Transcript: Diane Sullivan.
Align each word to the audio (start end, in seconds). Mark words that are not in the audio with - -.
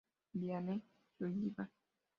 Diane 0.39 0.81
Sullivan. 1.13 1.69